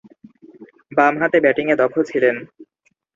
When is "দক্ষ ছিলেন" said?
1.81-2.35